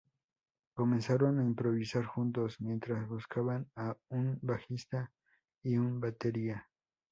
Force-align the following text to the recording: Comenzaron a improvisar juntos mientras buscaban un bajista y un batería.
Comenzaron 0.73 1.37
a 1.37 1.43
improvisar 1.45 2.05
juntos 2.05 2.59
mientras 2.59 3.07
buscaban 3.07 3.67
un 4.09 4.39
bajista 4.41 5.11
y 5.61 5.77
un 5.77 5.99
batería. 5.99 6.67